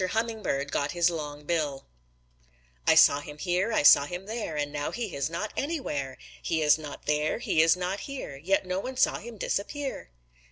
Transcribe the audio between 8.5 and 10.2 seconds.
no one saw him disappear."